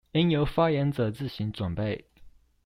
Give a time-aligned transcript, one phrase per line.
[0.13, 2.05] 應由發言者自行準備